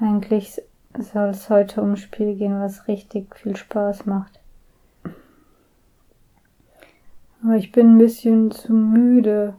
Eigentlich 0.00 0.62
soll 0.98 1.28
es 1.28 1.50
heute 1.50 1.82
um 1.82 1.90
ein 1.90 1.96
Spiel 1.98 2.34
gehen, 2.34 2.58
was 2.58 2.88
richtig 2.88 3.36
viel 3.36 3.54
Spaß 3.54 4.06
macht. 4.06 4.40
Aber 7.42 7.56
ich 7.56 7.70
bin 7.70 7.94
ein 7.94 7.98
bisschen 7.98 8.50
zu 8.50 8.72
müde, 8.72 9.54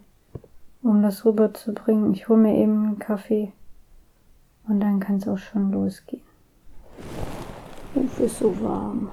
um 0.82 1.04
das 1.04 1.26
rüberzubringen. 1.26 2.14
Ich 2.14 2.28
hole 2.28 2.40
mir 2.40 2.56
eben 2.56 2.86
einen 2.86 3.00
Kaffee 3.00 3.54
und 4.68 4.80
dann 4.80 5.00
kann 5.00 5.18
es 5.18 5.28
auch 5.28 5.38
schon 5.38 5.72
losgehen. 5.72 6.24
Uff, 7.94 8.20
ist 8.20 8.40
so 8.40 8.60
warm. 8.62 9.10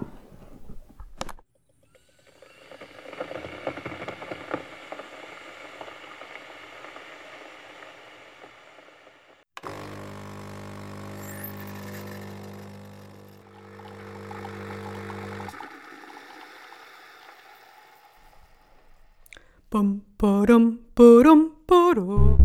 Bum, 19.71 20.01
badum, 20.17 20.79
badum, 20.95 21.53
badum. 21.67 22.39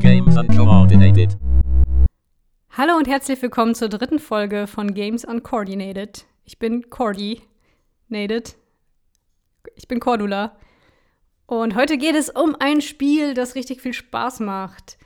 Games 0.00 0.38
Uncoordinated. 0.38 1.36
Hallo 2.70 2.96
und 2.96 3.06
herzlich 3.06 3.42
willkommen 3.42 3.74
zur 3.74 3.90
dritten 3.90 4.18
Folge 4.18 4.66
von 4.66 4.94
Games 4.94 5.26
Uncoordinated. 5.26 6.24
Ich 6.46 6.58
bin 6.58 6.88
Cordy. 6.88 7.42
Nated. 8.08 8.56
Ich 9.74 9.86
bin 9.86 10.00
Cordula. 10.00 10.56
Und 11.44 11.74
heute 11.74 11.98
geht 11.98 12.14
es 12.14 12.30
um 12.30 12.56
ein 12.58 12.80
Spiel, 12.80 13.34
das 13.34 13.54
richtig 13.54 13.82
viel 13.82 13.92
Spaß 13.92 14.40
macht. 14.40 14.96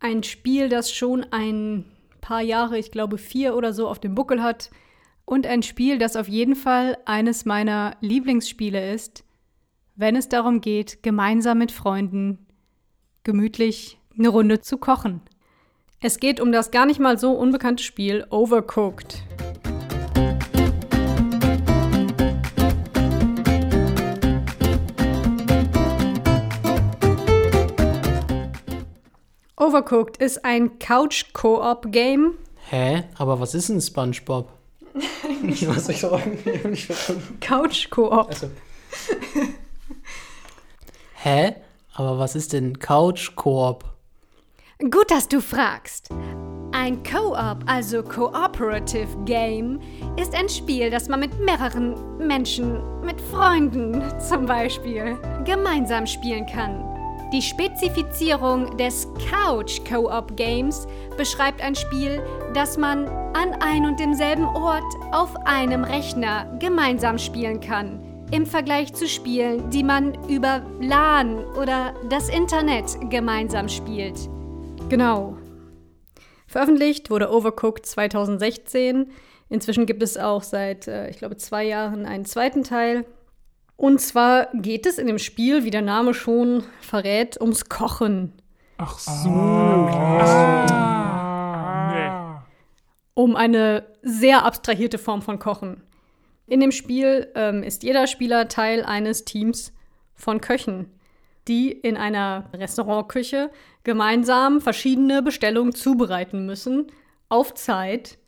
Ein 0.00 0.24
Spiel, 0.24 0.68
das 0.68 0.90
schon 0.90 1.24
ein 1.30 1.93
paar 2.24 2.40
Jahre, 2.40 2.78
ich 2.78 2.90
glaube 2.90 3.18
vier 3.18 3.54
oder 3.54 3.74
so, 3.74 3.86
auf 3.86 3.98
dem 3.98 4.14
Buckel 4.14 4.42
hat. 4.42 4.70
Und 5.26 5.46
ein 5.46 5.62
Spiel, 5.62 5.98
das 5.98 6.16
auf 6.16 6.26
jeden 6.26 6.56
Fall 6.56 6.96
eines 7.04 7.44
meiner 7.44 7.96
Lieblingsspiele 8.00 8.92
ist, 8.92 9.24
wenn 9.94 10.16
es 10.16 10.28
darum 10.30 10.62
geht, 10.62 11.02
gemeinsam 11.02 11.58
mit 11.58 11.70
Freunden 11.70 12.46
gemütlich 13.24 13.98
eine 14.18 14.28
Runde 14.28 14.60
zu 14.60 14.78
kochen. 14.78 15.20
Es 16.00 16.18
geht 16.18 16.40
um 16.40 16.50
das 16.50 16.70
gar 16.70 16.86
nicht 16.86 16.98
mal 16.98 17.18
so 17.18 17.32
unbekannte 17.32 17.82
Spiel 17.82 18.26
Overcooked. 18.30 19.22
Overcooked 29.64 30.18
ist 30.18 30.44
ein 30.44 30.78
Couch-Koop-Game. 30.78 32.34
Hä? 32.68 33.04
Aber 33.16 33.40
was 33.40 33.54
ist 33.54 33.70
ein 33.70 33.80
SpongeBob? 33.80 34.52
was 34.92 35.86
soll 35.86 35.94
ich 35.94 36.00
sagen? 36.02 36.38
Hab 36.44 36.70
nicht 36.70 36.84
verstanden. 36.84 37.38
Couch-Koop. 37.40 38.28
Also. 38.28 38.50
Hä? 41.14 41.54
Aber 41.94 42.18
was 42.18 42.36
ist 42.36 42.52
denn 42.52 42.78
Couch-Koop? 42.78 43.84
Gut, 44.90 45.10
dass 45.10 45.28
du 45.28 45.40
fragst. 45.40 46.10
Ein 46.72 47.02
Co-op, 47.02 47.64
also 47.64 48.02
Cooperative 48.02 49.16
Game, 49.24 49.80
ist 50.20 50.34
ein 50.34 50.50
Spiel, 50.50 50.90
das 50.90 51.08
man 51.08 51.20
mit 51.20 51.40
mehreren 51.40 52.18
Menschen, 52.18 52.82
mit 53.00 53.18
Freunden 53.18 54.02
zum 54.20 54.44
Beispiel, 54.44 55.16
gemeinsam 55.46 56.06
spielen 56.06 56.44
kann. 56.44 56.93
Die 57.34 57.42
Spezifizierung 57.42 58.76
des 58.76 59.08
Couch 59.28 59.80
Co-op 59.90 60.36
Games 60.36 60.86
beschreibt 61.16 61.60
ein 61.60 61.74
Spiel, 61.74 62.22
das 62.54 62.78
man 62.78 63.08
an 63.08 63.54
ein 63.58 63.86
und 63.86 63.98
demselben 63.98 64.44
Ort 64.44 64.84
auf 65.10 65.34
einem 65.44 65.82
Rechner 65.82 66.56
gemeinsam 66.60 67.18
spielen 67.18 67.58
kann. 67.58 68.00
Im 68.30 68.46
Vergleich 68.46 68.94
zu 68.94 69.08
Spielen, 69.08 69.68
die 69.70 69.82
man 69.82 70.14
über 70.28 70.64
LAN 70.80 71.44
oder 71.60 71.94
das 72.08 72.28
Internet 72.28 72.84
gemeinsam 73.10 73.68
spielt. 73.68 74.30
Genau. 74.88 75.36
Veröffentlicht 76.46 77.10
wurde 77.10 77.32
Overcooked 77.32 77.84
2016. 77.84 79.10
Inzwischen 79.48 79.86
gibt 79.86 80.04
es 80.04 80.16
auch 80.16 80.44
seit, 80.44 80.86
äh, 80.86 81.10
ich 81.10 81.18
glaube, 81.18 81.36
zwei 81.36 81.64
Jahren 81.64 82.06
einen 82.06 82.26
zweiten 82.26 82.62
Teil. 82.62 83.04
Und 83.76 84.00
zwar 84.00 84.48
geht 84.54 84.86
es 84.86 84.98
in 84.98 85.06
dem 85.06 85.18
Spiel, 85.18 85.64
wie 85.64 85.70
der 85.70 85.82
Name 85.82 86.14
schon 86.14 86.62
verrät, 86.80 87.40
ums 87.40 87.68
Kochen. 87.68 88.32
Ach 88.78 88.98
so. 88.98 89.30
Ah. 89.30 90.94
Um 93.14 93.36
eine 93.36 93.84
sehr 94.02 94.44
abstrahierte 94.44 94.98
Form 94.98 95.22
von 95.22 95.38
Kochen. 95.38 95.82
In 96.46 96.60
dem 96.60 96.72
Spiel 96.72 97.30
ähm, 97.34 97.62
ist 97.62 97.82
jeder 97.82 98.06
Spieler 98.06 98.48
Teil 98.48 98.84
eines 98.84 99.24
Teams 99.24 99.72
von 100.14 100.40
Köchen, 100.40 100.90
die 101.48 101.72
in 101.72 101.96
einer 101.96 102.50
Restaurantküche 102.52 103.50
gemeinsam 103.82 104.60
verschiedene 104.60 105.22
Bestellungen 105.22 105.74
zubereiten 105.74 106.44
müssen, 106.46 106.88
auf 107.28 107.54
Zeit. 107.54 108.18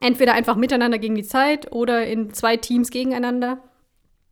Entweder 0.00 0.34
einfach 0.34 0.56
miteinander 0.56 0.98
gegen 0.98 1.16
die 1.16 1.24
Zeit 1.24 1.72
oder 1.72 2.06
in 2.06 2.32
zwei 2.32 2.56
Teams 2.56 2.90
gegeneinander. 2.90 3.58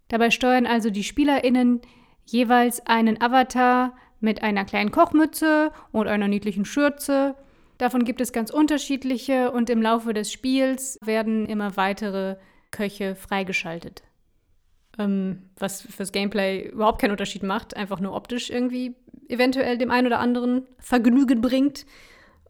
Dabei 0.09 0.31
steuern 0.31 0.67
also 0.67 0.91
die 0.91 1.05
SpielerInnen 1.05 1.81
jeweils 2.25 2.85
einen 2.87 3.21
Avatar 3.21 3.97
mit 4.21 4.43
einer 4.43 4.65
kleinen 4.65 4.91
Kochmütze 4.91 5.73
und 5.93 6.09
einer 6.09 6.29
niedlichen 6.29 6.65
Schürze. 6.65 7.35
Davon 7.79 8.05
gibt 8.05 8.21
es 8.21 8.33
ganz 8.33 8.51
unterschiedliche 8.51 9.51
und 9.51 9.69
im 9.69 9.83
Laufe 9.83 10.15
des 10.15 10.33
Spiels 10.33 10.99
werden 11.03 11.47
immer 11.47 11.77
weitere 11.77 12.37
Köche 12.71 13.15
freigeschaltet. 13.15 14.03
Ähm, 14.99 15.51
was 15.59 15.83
fürs 15.83 16.13
Gameplay 16.13 16.69
überhaupt 16.69 17.01
keinen 17.01 17.11
Unterschied 17.11 17.43
macht, 17.43 17.77
einfach 17.77 18.01
nur 18.01 18.15
optisch 18.15 18.49
irgendwie 18.49 18.95
eventuell 19.29 19.77
dem 19.77 19.91
einen 19.91 20.07
oder 20.07 20.21
anderen 20.21 20.67
Vergnügen 20.79 21.41
bringt. 21.41 21.85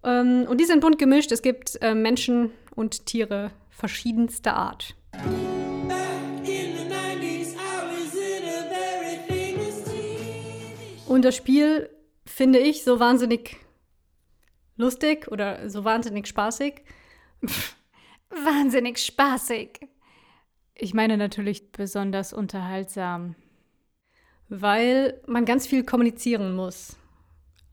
Ähm, 0.04 0.46
und 0.48 0.60
die 0.60 0.64
sind 0.64 0.80
bunt 0.80 0.98
gemischt. 0.98 1.32
Es 1.32 1.42
gibt 1.42 1.80
äh, 1.82 1.94
Menschen 1.94 2.50
und 2.74 3.06
Tiere 3.06 3.50
verschiedenster 3.70 4.54
Art. 4.54 4.94
Und 11.16 11.24
das 11.24 11.34
Spiel 11.34 11.88
finde 12.26 12.58
ich 12.58 12.84
so 12.84 13.00
wahnsinnig 13.00 13.56
lustig 14.76 15.28
oder 15.28 15.70
so 15.70 15.82
wahnsinnig 15.82 16.26
spaßig. 16.26 16.82
wahnsinnig 18.28 18.98
spaßig. 18.98 19.88
Ich 20.74 20.92
meine 20.92 21.16
natürlich 21.16 21.72
besonders 21.72 22.34
unterhaltsam, 22.34 23.34
weil 24.50 25.18
man 25.26 25.46
ganz 25.46 25.66
viel 25.66 25.84
kommunizieren 25.84 26.54
muss. 26.54 26.98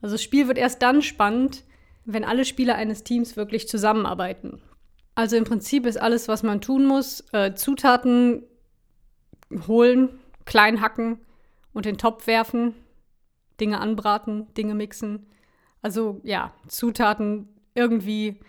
Also 0.01 0.13
das 0.13 0.23
Spiel 0.23 0.47
wird 0.47 0.57
erst 0.57 0.81
dann 0.81 1.01
spannend, 1.01 1.65
wenn 2.05 2.23
alle 2.23 2.45
Spieler 2.45 2.75
eines 2.75 3.03
Teams 3.03 3.35
wirklich 3.35 3.67
zusammenarbeiten. 3.67 4.61
Also 5.15 5.35
im 5.35 5.43
Prinzip 5.43 5.85
ist 5.85 5.97
alles, 5.97 6.29
was 6.29 6.43
man 6.43 6.61
tun 6.61 6.85
muss, 6.85 7.25
äh, 7.33 7.55
Zutaten 7.55 8.43
holen, 9.67 10.17
klein 10.45 10.79
hacken 10.79 11.19
und 11.73 11.85
in 11.85 11.95
den 11.95 11.99
Topf 11.99 12.25
werfen 12.25 12.75
Dinge 13.63 13.79
anbraten, 13.79 14.53
Dinge 14.55 14.75
mixen. 14.75 15.25
Also 15.81 16.19
ja, 16.23 16.51
Zutaten 16.67 17.47
irgendwie 17.75 18.41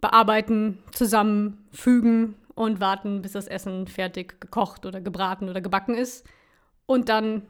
bearbeiten, 0.00 0.82
zusammenfügen 0.90 2.34
und 2.56 2.80
warten, 2.80 3.22
bis 3.22 3.32
das 3.32 3.46
Essen 3.46 3.86
fertig 3.86 4.40
gekocht 4.40 4.86
oder 4.86 5.00
gebraten 5.00 5.48
oder 5.48 5.60
gebacken 5.60 5.94
ist. 5.94 6.26
Und 6.86 7.08
dann 7.08 7.42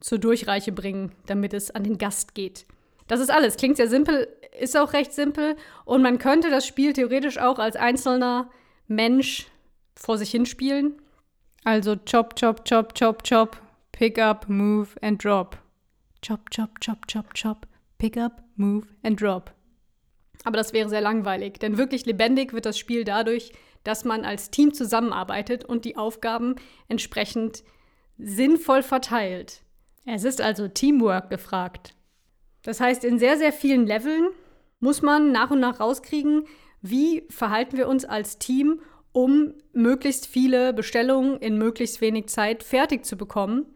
zur 0.00 0.18
Durchreiche 0.18 0.72
bringen, 0.72 1.12
damit 1.24 1.54
es 1.54 1.70
an 1.70 1.84
den 1.84 1.96
Gast 1.96 2.34
geht. 2.34 2.66
Das 3.06 3.20
ist 3.20 3.30
alles. 3.30 3.56
Klingt 3.56 3.78
sehr 3.78 3.88
simpel, 3.88 4.28
ist 4.60 4.76
auch 4.76 4.92
recht 4.92 5.14
simpel. 5.14 5.56
Und 5.86 6.02
man 6.02 6.18
könnte 6.18 6.50
das 6.50 6.66
Spiel 6.66 6.92
theoretisch 6.92 7.38
auch 7.38 7.58
als 7.58 7.76
einzelner 7.76 8.50
Mensch 8.88 9.46
vor 9.94 10.18
sich 10.18 10.30
hinspielen. 10.30 11.00
Also 11.64 11.96
chop, 11.96 12.36
chop, 12.36 12.66
chop, 12.66 12.94
chop, 12.94 13.24
chop, 13.24 13.56
pick 13.92 14.18
up, 14.18 14.50
move 14.50 14.88
and 15.00 15.24
drop. 15.24 15.56
Chop, 16.22 16.50
chop, 16.50 16.80
chop, 16.80 17.06
chop, 17.06 17.34
chop. 17.34 17.66
Pick 17.98 18.16
up, 18.16 18.42
move 18.56 18.86
and 19.02 19.20
drop. 19.20 19.52
Aber 20.44 20.56
das 20.56 20.72
wäre 20.72 20.88
sehr 20.88 21.00
langweilig, 21.00 21.58
denn 21.58 21.78
wirklich 21.78 22.06
lebendig 22.06 22.52
wird 22.52 22.66
das 22.66 22.78
Spiel 22.78 23.04
dadurch, 23.04 23.52
dass 23.84 24.04
man 24.04 24.24
als 24.24 24.50
Team 24.50 24.74
zusammenarbeitet 24.74 25.64
und 25.64 25.84
die 25.84 25.96
Aufgaben 25.96 26.56
entsprechend 26.88 27.62
sinnvoll 28.18 28.82
verteilt. 28.82 29.62
Es 30.04 30.24
ist 30.24 30.40
also 30.40 30.68
Teamwork 30.68 31.30
gefragt. 31.30 31.94
Das 32.62 32.80
heißt, 32.80 33.04
in 33.04 33.18
sehr, 33.18 33.38
sehr 33.38 33.52
vielen 33.52 33.86
Leveln 33.86 34.28
muss 34.80 35.02
man 35.02 35.32
nach 35.32 35.50
und 35.50 35.60
nach 35.60 35.80
rauskriegen, 35.80 36.44
wie 36.82 37.24
verhalten 37.30 37.76
wir 37.76 37.88
uns 37.88 38.04
als 38.04 38.38
Team, 38.38 38.80
um 39.12 39.54
möglichst 39.72 40.26
viele 40.26 40.72
Bestellungen 40.72 41.38
in 41.38 41.58
möglichst 41.58 42.00
wenig 42.00 42.26
Zeit 42.28 42.62
fertig 42.62 43.04
zu 43.04 43.16
bekommen 43.16 43.66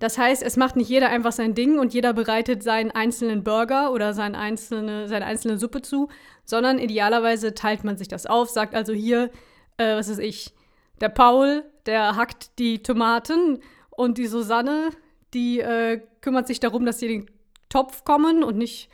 Das 0.00 0.16
heißt, 0.16 0.42
es 0.42 0.56
macht 0.56 0.76
nicht 0.76 0.88
jeder 0.88 1.10
einfach 1.10 1.30
sein 1.30 1.54
Ding 1.54 1.78
und 1.78 1.92
jeder 1.92 2.14
bereitet 2.14 2.62
seinen 2.62 2.90
einzelnen 2.90 3.44
Burger 3.44 3.92
oder 3.92 4.14
seine 4.14 4.38
einzelne, 4.38 5.08
seine 5.08 5.26
einzelne 5.26 5.58
Suppe 5.58 5.82
zu, 5.82 6.08
sondern 6.44 6.78
idealerweise 6.78 7.54
teilt 7.54 7.84
man 7.84 7.98
sich 7.98 8.08
das 8.08 8.24
auf, 8.24 8.48
sagt 8.48 8.74
also 8.74 8.94
hier, 8.94 9.30
äh, 9.76 9.94
was 9.94 10.08
ist 10.08 10.18
ich, 10.18 10.54
der 11.02 11.10
Paul, 11.10 11.64
der 11.84 12.16
hackt 12.16 12.58
die 12.58 12.82
Tomaten 12.82 13.60
und 13.90 14.16
die 14.16 14.26
Susanne, 14.26 14.88
die 15.34 15.60
äh, 15.60 16.00
kümmert 16.22 16.46
sich 16.46 16.60
darum, 16.60 16.86
dass 16.86 16.98
die 16.98 17.06
in 17.06 17.26
den 17.26 17.30
Topf 17.68 18.04
kommen 18.04 18.42
und 18.42 18.56
nicht, 18.56 18.88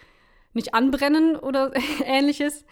nicht 0.55 0.75
anbrennen 0.75 1.37
oder 1.37 1.73
ähnliches. 2.05 2.65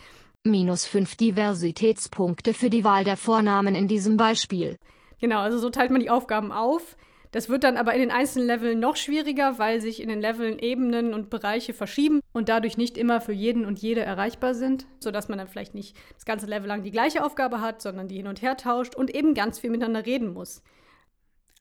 Minus 0.42 0.86
5 0.86 1.16
Diversitätspunkte 1.16 2.52
für 2.52 2.68
die 2.68 2.82
Wahl 2.82 3.04
der 3.04 3.16
Vornamen 3.16 3.76
in 3.76 3.86
diesem 3.86 4.16
Beispiel. 4.16 4.76
Genau, 5.20 5.38
also 5.38 5.58
so 5.58 5.70
teilt 5.70 5.92
man 5.92 6.00
die 6.00 6.10
Aufgaben 6.10 6.50
auf. 6.50 6.96
Das 7.34 7.48
wird 7.48 7.64
dann 7.64 7.76
aber 7.76 7.94
in 7.94 8.00
den 8.00 8.12
einzelnen 8.12 8.46
Leveln 8.46 8.78
noch 8.78 8.94
schwieriger, 8.94 9.58
weil 9.58 9.80
sich 9.80 10.00
in 10.00 10.08
den 10.08 10.20
Leveln 10.20 10.60
Ebenen 10.60 11.12
und 11.12 11.30
Bereiche 11.30 11.74
verschieben 11.74 12.20
und 12.32 12.48
dadurch 12.48 12.76
nicht 12.76 12.96
immer 12.96 13.20
für 13.20 13.32
jeden 13.32 13.64
und 13.64 13.80
jede 13.80 14.02
erreichbar 14.02 14.54
sind, 14.54 14.86
sodass 15.00 15.28
man 15.28 15.38
dann 15.38 15.48
vielleicht 15.48 15.74
nicht 15.74 15.96
das 16.14 16.26
ganze 16.26 16.46
Level 16.46 16.68
lang 16.68 16.84
die 16.84 16.92
gleiche 16.92 17.24
Aufgabe 17.24 17.60
hat, 17.60 17.82
sondern 17.82 18.06
die 18.06 18.18
hin 18.18 18.28
und 18.28 18.40
her 18.40 18.56
tauscht 18.56 18.94
und 18.94 19.12
eben 19.12 19.34
ganz 19.34 19.58
viel 19.58 19.70
miteinander 19.70 20.06
reden 20.06 20.32
muss. 20.32 20.62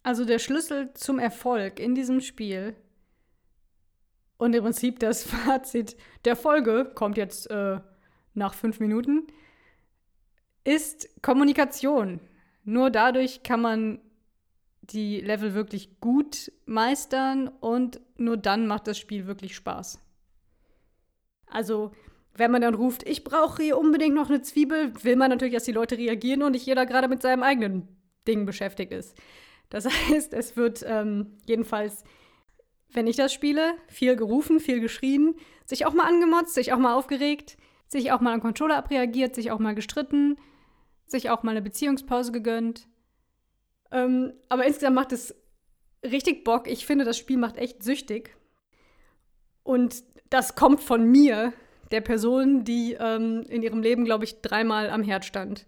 Also 0.04 0.26
der 0.26 0.38
Schlüssel 0.38 0.94
zum 0.94 1.18
Erfolg 1.18 1.80
in 1.80 1.96
diesem 1.96 2.22
Spiel 2.22 2.76
und 4.38 4.54
im 4.54 4.62
Prinzip 4.62 5.00
das 5.00 5.24
Fazit 5.28 5.98
der 6.24 6.36
Folge 6.36 6.92
kommt 6.94 7.18
jetzt 7.18 7.50
äh, 7.50 7.80
nach 8.36 8.54
fünf 8.54 8.80
Minuten, 8.80 9.26
ist 10.66 11.10
Kommunikation. 11.24 12.20
Nur 12.64 12.92
dadurch 12.92 13.42
kann 13.42 13.60
man 13.60 14.03
die 14.92 15.22
Level 15.22 15.54
wirklich 15.54 16.00
gut 16.02 16.52
meistern 16.66 17.48
und 17.48 18.02
nur 18.18 18.38
dann 18.38 18.68
macht 18.68 18.88
das 18.88 18.98
Spiel 18.98 19.28
wirklich 19.28 19.56
Spaß. 19.56 20.00
Also, 21.48 21.92
wenn 22.36 22.52
man 22.52 22.62
dann 22.62 22.74
ruft, 22.74 23.08
ich 23.08 23.24
brauche 23.24 23.62
hier 23.62 23.78
unbedingt 23.78 24.16
noch 24.16 24.30
eine 24.30 24.42
Zwiebel, 24.42 24.92
will 25.04 25.16
man 25.16 25.30
natürlich, 25.30 25.54
dass 25.54 25.64
die 25.64 25.72
Leute 25.72 25.98
reagieren 25.98 26.44
und 26.44 26.54
nicht 26.54 26.66
jeder 26.66 26.86
gerade 26.86 27.08
mit 27.08 27.22
seinem 27.22 27.44
eigenen 27.44 27.88
Ding 28.28 28.46
beschäftigt 28.46 28.92
ist. 28.92 29.16
Das 29.70 29.86
heißt, 30.10 30.34
es 30.34 30.58
wird 30.58 30.84
ähm, 30.86 31.38
jedenfalls, 31.46 32.04
wenn 32.92 33.08
ich 33.08 33.16
das 33.16 33.34
spiele, 33.34 33.74
viel 33.88 34.16
gerufen, 34.16 34.60
viel 34.60 34.80
geschrien, 34.82 35.36
sich 35.66 35.86
auch 35.86 35.94
mal 35.94 36.08
angemotzt, 36.08 36.56
sich 36.56 36.74
auch 36.74 36.80
mal 36.80 36.96
aufgeregt, 36.96 37.58
sich 37.88 38.12
auch 38.12 38.20
mal 38.20 38.34
am 38.34 38.42
Controller 38.42 38.78
abreagiert, 38.78 39.36
sich 39.36 39.52
auch 39.52 39.60
mal 39.60 39.76
gestritten, 39.76 40.38
sich 41.06 41.30
auch 41.30 41.44
mal 41.44 41.52
eine 41.52 41.62
Beziehungspause 41.62 42.32
gegönnt. 42.32 42.88
Ähm, 43.94 44.34
aber 44.50 44.66
insgesamt 44.66 44.96
macht 44.96 45.14
es 45.14 45.34
richtig 46.04 46.44
Bock. 46.44 46.68
Ich 46.68 46.86
finde, 46.86 47.06
das 47.06 47.18
Spiel 47.18 47.38
macht 47.38 47.58
echt 47.58 47.84
süchtig. 47.84 48.36
Und 49.62 50.04
das 50.30 50.56
kommt 50.56 50.82
von 50.82 51.06
mir, 51.06 51.54
der 51.92 52.02
Person, 52.02 52.64
die 52.64 52.98
ähm, 53.00 53.44
in 53.48 53.62
ihrem 53.62 53.82
Leben, 53.82 54.04
glaube 54.04 54.26
ich, 54.26 54.42
dreimal 54.42 54.90
am 54.90 55.04
Herd 55.04 55.26
stand. 55.26 55.68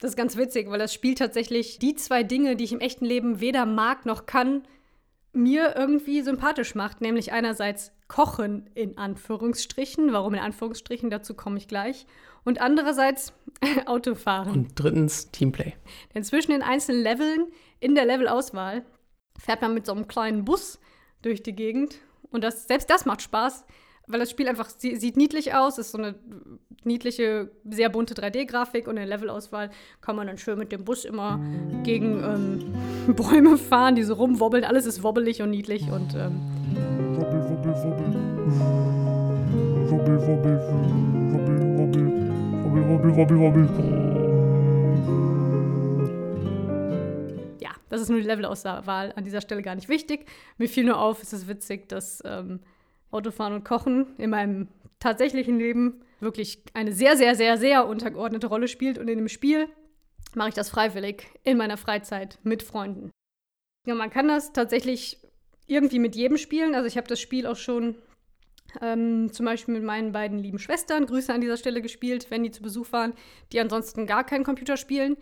Das 0.00 0.10
ist 0.10 0.16
ganz 0.16 0.36
witzig, 0.36 0.68
weil 0.68 0.78
das 0.78 0.92
Spiel 0.92 1.14
tatsächlich 1.14 1.78
die 1.78 1.94
zwei 1.94 2.22
Dinge, 2.22 2.56
die 2.56 2.64
ich 2.64 2.72
im 2.72 2.80
echten 2.80 3.06
Leben 3.06 3.40
weder 3.40 3.64
mag 3.64 4.04
noch 4.04 4.26
kann, 4.26 4.64
mir 5.32 5.74
irgendwie 5.76 6.20
sympathisch 6.20 6.74
macht. 6.74 7.00
Nämlich 7.00 7.32
einerseits 7.32 7.90
Kochen 8.06 8.68
in 8.74 8.98
Anführungsstrichen. 8.98 10.12
Warum 10.12 10.34
in 10.34 10.40
Anführungsstrichen? 10.40 11.08
Dazu 11.08 11.32
komme 11.32 11.56
ich 11.56 11.68
gleich. 11.68 12.06
Und 12.44 12.60
andererseits 12.60 13.32
Autofahren. 13.86 14.52
Und 14.52 14.68
drittens 14.76 15.30
Teamplay. 15.30 15.74
Denn 16.14 16.24
zwischen 16.24 16.50
den 16.50 16.62
einzelnen 16.62 17.02
Leveln 17.02 17.46
in 17.80 17.94
der 17.94 18.04
Levelauswahl 18.04 18.84
fährt 19.38 19.62
man 19.62 19.74
mit 19.74 19.86
so 19.86 19.92
einem 19.92 20.08
kleinen 20.08 20.44
Bus 20.44 20.78
durch 21.22 21.42
die 21.42 21.54
Gegend. 21.54 21.96
Und 22.30 22.44
das, 22.44 22.66
selbst 22.66 22.90
das 22.90 23.06
macht 23.06 23.22
Spaß, 23.22 23.64
weil 24.06 24.20
das 24.20 24.30
Spiel 24.30 24.48
einfach 24.48 24.68
sie, 24.68 24.96
sieht 24.96 25.16
niedlich 25.16 25.54
aus. 25.54 25.78
Es 25.78 25.86
ist 25.86 25.92
so 25.92 25.98
eine 25.98 26.14
niedliche, 26.84 27.50
sehr 27.64 27.88
bunte 27.88 28.14
3D-Grafik. 28.14 28.86
Und 28.86 28.98
in 28.98 29.08
der 29.08 29.16
Levelauswahl 29.16 29.70
kann 30.02 30.16
man 30.16 30.26
dann 30.26 30.36
schön 30.36 30.58
mit 30.58 30.72
dem 30.72 30.84
Bus 30.84 31.04
immer 31.04 31.40
gegen 31.82 32.22
ähm, 32.22 33.14
Bäume 33.16 33.56
fahren, 33.56 33.94
die 33.94 34.02
so 34.02 34.14
rumwobbeln. 34.14 34.64
Alles 34.64 34.84
ist 34.84 35.02
wobbelig 35.02 35.40
und 35.40 35.50
niedlich. 35.50 35.90
Und 35.90 36.14
ähm, 36.14 36.40
Wobbel, 37.16 37.44
wobbel, 37.48 37.74
wobbel. 37.84 38.06
Wobbel, 39.88 40.20
wobbel, 40.26 40.58
wobbel, 40.58 41.13
wobbel. 42.82 43.16
Wobbel, 43.16 43.38
wobbel, 43.38 43.68
wobbel, 43.68 43.94
ja, 47.60 47.70
das 47.88 48.00
ist 48.00 48.08
nur 48.08 48.20
die 48.20 48.26
Levelauswahl 48.26 49.12
an 49.14 49.24
dieser 49.24 49.40
Stelle 49.40 49.62
gar 49.62 49.74
nicht 49.74 49.88
wichtig. 49.88 50.26
Mir 50.58 50.68
fiel 50.68 50.84
nur 50.84 50.98
auf, 50.98 51.22
es 51.22 51.32
ist 51.32 51.48
witzig, 51.48 51.88
dass 51.88 52.22
ähm, 52.24 52.60
Autofahren 53.10 53.54
und 53.54 53.64
Kochen 53.64 54.16
in 54.18 54.30
meinem 54.30 54.68
tatsächlichen 54.98 55.58
Leben 55.58 56.02
wirklich 56.20 56.64
eine 56.74 56.92
sehr, 56.92 57.16
sehr, 57.16 57.34
sehr, 57.34 57.58
sehr 57.58 57.86
untergeordnete 57.86 58.46
Rolle 58.46 58.68
spielt. 58.68 58.98
Und 58.98 59.08
in 59.08 59.18
dem 59.18 59.28
Spiel 59.28 59.68
mache 60.34 60.48
ich 60.48 60.54
das 60.54 60.70
freiwillig 60.70 61.26
in 61.44 61.56
meiner 61.56 61.76
Freizeit 61.76 62.38
mit 62.42 62.62
Freunden. 62.62 63.10
Ja, 63.86 63.94
man 63.94 64.10
kann 64.10 64.28
das 64.28 64.52
tatsächlich 64.52 65.20
irgendwie 65.66 65.98
mit 65.98 66.16
jedem 66.16 66.38
spielen. 66.38 66.74
Also 66.74 66.86
ich 66.86 66.96
habe 66.96 67.06
das 67.06 67.20
Spiel 67.20 67.46
auch 67.46 67.56
schon 67.56 67.96
ähm, 68.82 69.32
zum 69.32 69.46
Beispiel 69.46 69.74
mit 69.74 69.84
meinen 69.84 70.12
beiden 70.12 70.38
lieben 70.38 70.58
Schwestern, 70.58 71.06
Grüße 71.06 71.32
an 71.32 71.40
dieser 71.40 71.56
Stelle 71.56 71.82
gespielt, 71.82 72.30
wenn 72.30 72.42
die 72.42 72.50
zu 72.50 72.62
Besuch 72.62 72.92
waren, 72.92 73.14
die 73.52 73.60
ansonsten 73.60 74.06
gar 74.06 74.24
keinen 74.24 74.44
Computer 74.44 74.76
spielen. 74.76 75.16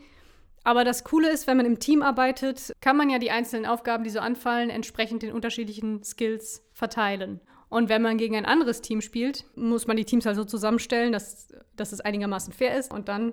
Aber 0.65 0.85
das 0.85 1.05
Coole 1.05 1.31
ist, 1.31 1.47
wenn 1.47 1.57
man 1.57 1.67
im 1.67 1.81
Team 1.81 2.03
arbeitet, 2.03 2.73
kann 2.81 2.97
man 2.97 3.11
ja 3.11 3.19
die 3.19 3.31
einzelnen 3.31 3.67
Aufgaben, 3.67 4.05
die 4.05 4.11
so 4.11 4.21
anfallen, 4.21 4.71
entsprechend 4.71 5.23
den 5.23 5.33
unterschiedlichen 5.33 6.05
Skills 6.05 6.65
verteilen. 6.73 7.41
Und 7.69 7.89
wenn 7.89 8.03
man 8.03 8.19
gegen 8.19 8.37
ein 8.37 8.45
anderes 8.45 8.83
Team 8.83 9.01
spielt, 9.01 9.47
muss 9.57 9.87
man 9.87 9.97
die 9.97 10.05
Teams 10.05 10.27
halt 10.27 10.37
so 10.37 10.45
zusammenstellen, 10.45 11.13
dass, 11.13 11.49
dass 11.75 11.93
es 11.93 12.01
einigermaßen 12.01 12.53
fair 12.53 12.77
ist. 12.77 12.93
Und 12.93 13.09
dann 13.09 13.33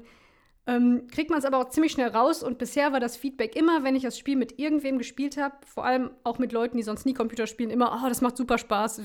ähm, 0.69 1.07
kriegt 1.07 1.31
man 1.31 1.39
es 1.39 1.45
aber 1.45 1.57
auch 1.57 1.69
ziemlich 1.69 1.94
schnell 1.94 2.10
raus. 2.10 2.44
Und 2.44 2.60
bisher 2.60 2.94
war 2.94 3.00
das 3.00 3.18
Feedback 3.18 3.56
immer, 3.56 3.83
wenn 3.83 3.95
ich 3.95 4.04
das 4.04 4.19
Spiel 4.19 4.36
mit 4.36 4.60
irgendwem 4.60 5.00
gespielt 5.00 5.36
habe, 5.36 5.56
vor 5.66 5.83
allem 5.83 6.12
auch 6.24 6.38
mit 6.38 6.51
Leuten, 6.51 6.77
die 6.77 6.83
sonst 6.83 7.07
nie 7.07 7.16
Computer 7.16 7.48
spielen, 7.48 7.71
immer, 7.71 8.00
oh, 8.04 8.07
das 8.07 8.21
macht 8.21 8.38
super 8.38 8.60
Spaß. 8.60 9.01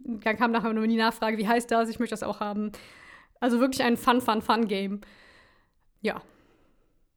Dann 0.00 0.36
kam 0.36 0.52
nachher 0.52 0.70
nur 0.74 0.86
die 0.86 0.96
Nachfrage, 0.96 1.38
wie 1.38 1.48
heißt 1.48 1.70
das? 1.70 1.88
Ich 1.88 1.98
möchte 1.98 2.12
das 2.12 2.22
auch 2.22 2.40
haben. 2.40 2.72
Also 3.40 3.58
wirklich 3.58 3.82
ein 3.82 3.96
Fun, 3.96 4.20
Fun, 4.20 4.42
Fun-Game. 4.42 5.00
Ja. 6.02 6.20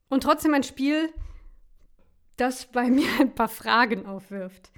Und 0.08 0.22
trotzdem 0.22 0.54
ein 0.54 0.62
Spiel, 0.62 1.12
das 2.38 2.64
bei 2.72 2.84
mir 2.88 3.08
ein 3.20 3.34
paar 3.34 3.48
Fragen 3.48 4.06
aufwirft. 4.06 4.72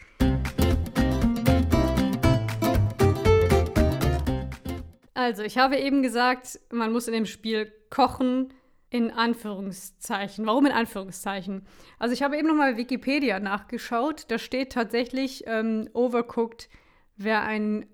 Also, 5.16 5.44
ich 5.44 5.56
habe 5.56 5.76
eben 5.76 6.02
gesagt, 6.02 6.58
man 6.72 6.90
muss 6.90 7.06
in 7.06 7.14
dem 7.14 7.26
Spiel 7.26 7.72
kochen, 7.88 8.52
in 8.94 9.10
Anführungszeichen. 9.10 10.46
Warum 10.46 10.66
in 10.66 10.72
Anführungszeichen? 10.72 11.66
Also 11.98 12.12
ich 12.12 12.22
habe 12.22 12.38
eben 12.38 12.46
noch 12.46 12.54
mal 12.54 12.74
bei 12.74 12.78
Wikipedia 12.78 13.40
nachgeschaut. 13.40 14.26
Da 14.28 14.38
steht 14.38 14.70
tatsächlich, 14.70 15.42
ähm, 15.48 15.88
Overcooked 15.94 16.68
wäre 17.16 17.40
ein 17.40 17.86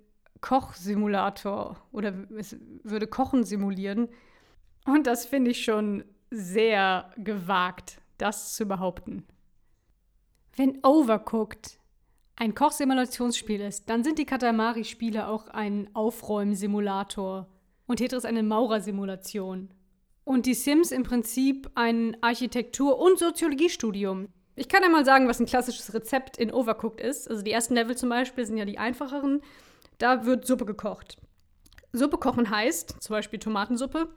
Kochsimulator 0.43 1.83
oder 1.91 2.13
es 2.37 2.55
würde 2.83 3.07
Kochen 3.07 3.45
simulieren. 3.45 4.11
Und 4.85 5.07
das 5.07 5.25
finde 5.25 5.53
ich 5.53 5.65
schon 5.65 6.05
sehr 6.31 7.11
gewagt, 7.17 8.03
das 8.19 8.55
zu 8.55 8.67
behaupten. 8.67 9.25
Wenn 10.55 10.85
Overcooked 10.85 11.81
ein 12.37 12.55
Kochsimulationsspiel 12.55 13.63
ist, 13.63 13.89
dann 13.89 14.05
sind 14.05 14.19
die 14.19 14.27
Katamari-Spiele 14.27 15.29
auch 15.29 15.49
ein 15.49 15.89
Aufräumsimulator 15.95 17.49
und 17.87 17.97
Tetris 17.97 18.27
eine 18.27 18.43
Maurersimulation. 18.43 19.71
Und 20.31 20.47
die 20.47 20.55
Sims 20.55 20.93
im 20.93 21.03
Prinzip 21.03 21.69
ein 21.75 22.17
Architektur- 22.21 23.01
und 23.01 23.19
Soziologiestudium. 23.19 24.29
Ich 24.55 24.69
kann 24.69 24.85
einmal 24.85 25.05
sagen, 25.05 25.27
was 25.27 25.41
ein 25.41 25.47
klassisches 25.47 25.93
Rezept 25.93 26.37
in 26.37 26.53
Overcooked 26.53 27.01
ist. 27.01 27.29
Also 27.29 27.43
die 27.43 27.51
ersten 27.51 27.75
Level 27.75 27.97
zum 27.97 28.11
Beispiel 28.11 28.47
sind 28.47 28.57
ja 28.57 28.65
die 28.65 28.79
einfacheren. 28.79 29.43
Da 29.99 30.27
wird 30.27 30.47
Suppe 30.47 30.67
gekocht. 30.67 31.17
Suppe 31.93 32.17
kochen 32.17 32.49
heißt 32.49 33.03
zum 33.03 33.13
Beispiel 33.13 33.41
Tomatensuppe. 33.41 34.09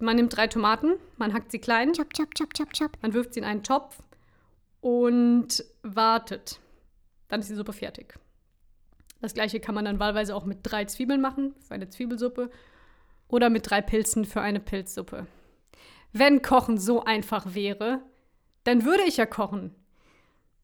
Man 0.00 0.16
nimmt 0.16 0.36
drei 0.36 0.48
Tomaten, 0.48 0.94
man 1.16 1.32
hackt 1.32 1.52
sie 1.52 1.60
klein, 1.60 1.92
Chop, 1.92 2.12
chop, 2.12 2.34
chop, 2.34 2.52
chop, 2.52 2.72
chop. 2.72 2.98
man 3.00 3.14
wirft 3.14 3.34
sie 3.34 3.38
in 3.38 3.46
einen 3.46 3.62
Topf 3.62 4.02
und 4.80 5.64
wartet. 5.84 6.58
Dann 7.28 7.38
ist 7.38 7.50
die 7.50 7.54
Suppe 7.54 7.72
fertig. 7.72 8.18
Das 9.20 9.32
gleiche 9.32 9.60
kann 9.60 9.76
man 9.76 9.84
dann 9.84 10.00
wahlweise 10.00 10.34
auch 10.34 10.44
mit 10.44 10.58
drei 10.64 10.86
Zwiebeln 10.86 11.20
machen, 11.20 11.54
für 11.60 11.74
eine 11.74 11.88
Zwiebelsuppe 11.88 12.50
oder 13.28 13.48
mit 13.48 13.70
drei 13.70 13.80
Pilzen 13.80 14.24
für 14.24 14.40
eine 14.40 14.58
Pilzsuppe. 14.58 15.28
Wenn 16.18 16.40
Kochen 16.40 16.78
so 16.78 17.04
einfach 17.04 17.54
wäre, 17.54 18.00
dann 18.64 18.86
würde 18.86 19.02
ich 19.06 19.18
ja 19.18 19.26
kochen. 19.26 19.74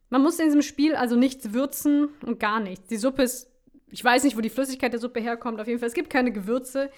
Man 0.09 0.23
muss 0.23 0.39
in 0.39 0.47
diesem 0.47 0.63
Spiel 0.63 0.95
also 0.95 1.15
nichts 1.15 1.53
würzen 1.53 2.09
und 2.25 2.41
gar 2.41 2.59
nichts. 2.59 2.89
Die 2.89 2.97
Suppe 2.97 3.23
ist, 3.23 3.51
ich 3.91 4.03
weiß 4.03 4.25
nicht, 4.25 4.35
wo 4.37 4.41
die 4.41 4.49
Flüssigkeit 4.49 4.93
der 4.95 5.01
Suppe 5.01 5.21
herkommt, 5.21 5.61
auf 5.61 5.67
jeden 5.67 5.79
Fall, 5.79 5.89
es 5.89 5.95
gibt 5.95 6.09
keine 6.09 6.33
Gewürze. 6.33 6.91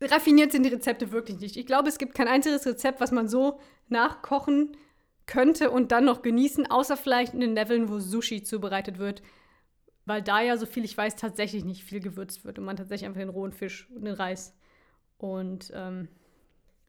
Raffiniert 0.00 0.52
sind 0.52 0.64
die 0.64 0.70
Rezepte 0.70 1.10
wirklich 1.10 1.40
nicht. 1.40 1.56
Ich 1.56 1.64
glaube, 1.64 1.88
es 1.88 1.96
gibt 1.96 2.14
kein 2.14 2.28
einziges 2.28 2.66
Rezept, 2.66 3.00
was 3.00 3.12
man 3.12 3.28
so 3.28 3.58
nach 3.88 4.20
Kochen 4.20 4.76
könnte 5.24 5.70
und 5.70 5.90
dann 5.90 6.04
noch 6.04 6.20
genießen, 6.20 6.70
außer 6.70 6.98
vielleicht 6.98 7.32
in 7.32 7.40
den 7.40 7.54
Leveln, 7.54 7.88
wo 7.88 7.98
Sushi 7.98 8.42
zubereitet 8.42 8.98
wird. 8.98 9.22
Weil 10.04 10.20
da 10.20 10.42
ja, 10.42 10.58
so 10.58 10.66
viel 10.66 10.84
ich 10.84 10.96
weiß, 10.96 11.16
tatsächlich 11.16 11.64
nicht 11.64 11.82
viel 11.82 12.00
gewürzt 12.00 12.44
wird 12.44 12.58
und 12.58 12.66
man 12.66 12.76
tatsächlich 12.76 13.06
einfach 13.06 13.20
den 13.20 13.30
rohen 13.30 13.52
Fisch 13.52 13.88
und 13.94 14.04
den 14.04 14.14
Reis 14.14 14.54
und 15.16 15.72
ähm, 15.74 16.08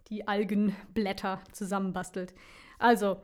die 0.09 0.27
Algenblätter 0.27 1.41
zusammenbastelt. 1.51 2.33
Also, 2.79 3.17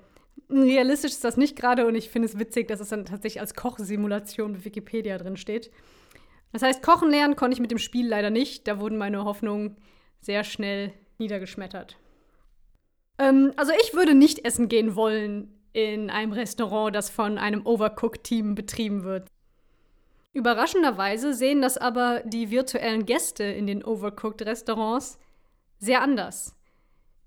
realistisch 0.50 1.12
ist 1.12 1.24
das 1.24 1.38
nicht 1.38 1.56
gerade 1.56 1.86
und 1.88 1.96
ich 1.96 2.10
finde 2.10 2.28
es 2.28 2.40
witzig, 2.40 2.68
dass 2.68 2.80
es 2.80 2.90
dann 2.90 3.06
tatsächlich 3.06 3.42
als 3.42 3.54
Kochsimulation 3.54 4.54
bei 4.54 4.66
Wikipedia 4.66 5.18
drin 5.18 5.38
steht. 5.38 5.72
Das 6.52 6.64
heißt, 6.64 6.84
kochen 6.84 7.10
lernen 7.10 7.36
konnte 7.36 7.54
ich 7.56 7.62
mit 7.62 7.72
dem 7.72 7.78
Spiel 7.78 8.08
leider 8.08 8.30
nicht. 8.30 8.68
Da 8.68 8.80
wurden 8.80 8.98
meine 8.98 9.24
Hoffnungen 9.24 9.78
sehr 10.20 10.44
schnell 10.44 10.94
niedergeschmettert. 11.18 11.98
Ähm, 13.18 13.54
also 13.56 13.72
ich 13.82 13.94
würde 13.94 14.16
nicht 14.16 14.46
essen 14.46 14.68
gehen 14.68 14.96
wollen 14.96 15.54
in 15.74 16.10
einem 16.10 16.34
Restaurant, 16.34 16.94
das 16.96 17.10
von 17.10 17.38
einem 17.38 17.66
Overcooked-Team 17.66 18.56
betrieben 18.56 19.04
wird. 19.04 19.30
Überraschenderweise 20.34 21.34
sehen 21.34 21.62
das 21.62 21.78
aber 21.78 22.22
die 22.26 22.52
virtuellen 22.52 23.06
Gäste 23.06 23.44
in 23.44 23.68
den 23.68 23.84
Overcooked-Restaurants 23.84 25.18
sehr 25.80 26.02
anders. 26.02 26.56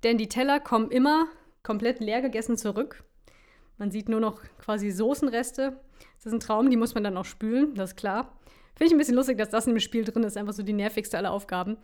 Denn 0.04 0.18
die 0.18 0.28
Teller 0.28 0.60
kommen 0.60 0.90
immer 0.90 1.26
komplett 1.62 2.00
leer 2.00 2.20
gegessen 2.20 2.56
zurück. 2.56 3.02
Man 3.78 3.90
sieht 3.90 4.08
nur 4.08 4.20
noch 4.20 4.42
quasi 4.58 4.90
Soßenreste. 4.90 5.80
Das 6.16 6.26
ist 6.26 6.32
ein 6.32 6.40
Traum, 6.40 6.70
die 6.70 6.76
muss 6.76 6.94
man 6.94 7.02
dann 7.02 7.16
auch 7.16 7.24
spülen, 7.24 7.74
das 7.74 7.90
ist 7.90 7.96
klar. 7.96 8.38
Finde 8.76 8.86
ich 8.86 8.92
ein 8.92 8.98
bisschen 8.98 9.14
lustig, 9.14 9.38
dass 9.38 9.50
das 9.50 9.66
in 9.66 9.74
dem 9.74 9.80
Spiel 9.80 10.04
drin 10.04 10.22
ist, 10.22 10.36
einfach 10.36 10.52
so 10.52 10.62
die 10.62 10.72
nervigste 10.72 11.16
aller 11.16 11.32
Aufgaben. 11.32 11.76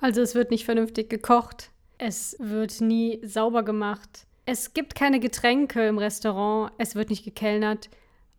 Also 0.00 0.20
es 0.20 0.34
wird 0.34 0.50
nicht 0.50 0.64
vernünftig 0.64 1.10
gekocht, 1.10 1.70
es 1.98 2.36
wird 2.38 2.80
nie 2.80 3.20
sauber 3.24 3.64
gemacht, 3.64 4.26
es 4.46 4.72
gibt 4.72 4.94
keine 4.94 5.20
Getränke 5.20 5.86
im 5.86 5.98
Restaurant, 5.98 6.72
es 6.78 6.94
wird 6.94 7.10
nicht 7.10 7.24
gekellnert, 7.24 7.90